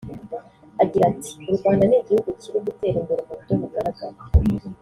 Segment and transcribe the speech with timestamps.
[0.83, 4.17] Agira ati “u Rwanda ni igihugu kiri gutera imbere mu buryo bugaragara